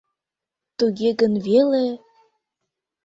[0.77, 1.85] —Туге гын веле...